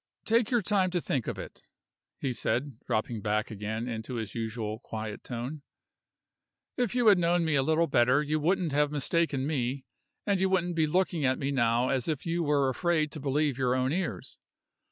"Take 0.25 0.49
your 0.49 0.63
time 0.63 0.89
to 0.89 0.99
think 0.99 1.27
of 1.27 1.37
it," 1.37 1.61
he 2.17 2.33
said, 2.33 2.79
dropping 2.87 3.21
back 3.21 3.51
again 3.51 3.87
into 3.87 4.15
his 4.15 4.33
usual 4.33 4.79
quiet 4.79 5.23
tone. 5.23 5.61
"If 6.75 6.95
you 6.95 7.05
had 7.05 7.19
known 7.19 7.45
me 7.45 7.53
a 7.53 7.61
little 7.61 7.85
better 7.85 8.23
you 8.23 8.39
wouldn't 8.39 8.71
have 8.71 8.91
mistaken 8.91 9.45
me, 9.45 9.85
and 10.25 10.41
you 10.41 10.49
wouldn't 10.49 10.75
be 10.75 10.87
looking 10.87 11.23
at 11.23 11.37
me 11.37 11.51
now 11.51 11.89
as 11.89 12.07
if 12.07 12.25
you 12.25 12.41
were 12.41 12.67
afraid 12.67 13.11
to 13.11 13.19
believe 13.19 13.59
your 13.59 13.75
own 13.75 13.93
ears. 13.93 14.39